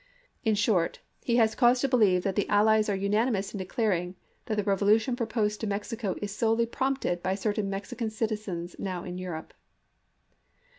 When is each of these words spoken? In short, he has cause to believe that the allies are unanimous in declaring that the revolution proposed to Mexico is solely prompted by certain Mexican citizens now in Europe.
In 0.43 0.55
short, 0.55 0.99
he 1.21 1.35
has 1.35 1.53
cause 1.53 1.79
to 1.81 1.87
believe 1.87 2.23
that 2.23 2.35
the 2.35 2.49
allies 2.49 2.89
are 2.89 2.95
unanimous 2.95 3.53
in 3.53 3.59
declaring 3.59 4.15
that 4.47 4.55
the 4.57 4.63
revolution 4.63 5.15
proposed 5.15 5.61
to 5.61 5.67
Mexico 5.67 6.15
is 6.23 6.35
solely 6.35 6.65
prompted 6.65 7.21
by 7.21 7.35
certain 7.35 7.69
Mexican 7.69 8.09
citizens 8.09 8.75
now 8.79 9.03
in 9.03 9.19
Europe. 9.19 9.53